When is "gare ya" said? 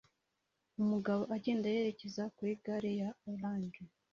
2.63-3.09